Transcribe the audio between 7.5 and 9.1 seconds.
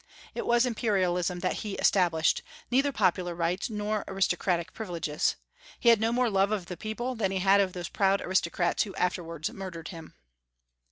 of those proud aristocrats who